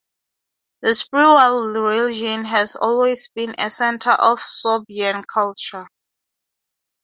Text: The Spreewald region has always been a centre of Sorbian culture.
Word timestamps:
The 0.81 0.93
Spreewald 0.93 1.79
region 1.79 2.45
has 2.45 2.75
always 2.75 3.29
been 3.35 3.53
a 3.59 3.69
centre 3.69 4.09
of 4.09 4.39
Sorbian 4.39 5.23
culture. 5.31 5.85